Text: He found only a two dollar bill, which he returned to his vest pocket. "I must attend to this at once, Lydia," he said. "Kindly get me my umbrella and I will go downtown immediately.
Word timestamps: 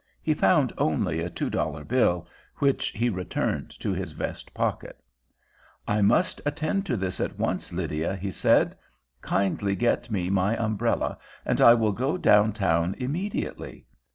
He 0.23 0.33
found 0.33 0.73
only 0.79 1.21
a 1.21 1.29
two 1.29 1.51
dollar 1.51 1.83
bill, 1.83 2.27
which 2.55 2.87
he 2.87 3.07
returned 3.07 3.69
to 3.81 3.93
his 3.93 4.13
vest 4.13 4.51
pocket. 4.51 4.99
"I 5.87 6.01
must 6.01 6.41
attend 6.43 6.87
to 6.87 6.97
this 6.97 7.19
at 7.19 7.37
once, 7.37 7.71
Lydia," 7.71 8.15
he 8.15 8.31
said. 8.31 8.75
"Kindly 9.21 9.75
get 9.75 10.09
me 10.09 10.31
my 10.31 10.57
umbrella 10.57 11.19
and 11.45 11.61
I 11.61 11.75
will 11.75 11.91
go 11.91 12.17
downtown 12.17 12.95
immediately. 12.97 13.85